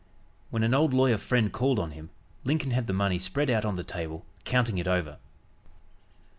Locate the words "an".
0.63-0.73